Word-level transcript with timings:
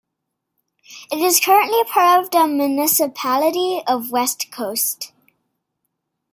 It 1.11 1.19
is 1.19 1.39
currently 1.39 1.83
part 1.83 2.23
of 2.23 2.31
the 2.31 2.47
Municipality 2.47 3.83
of 3.85 4.09
West 4.09 4.49
Coast. 4.51 5.11